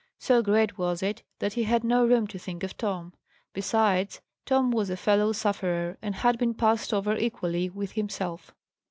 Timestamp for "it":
1.03-1.21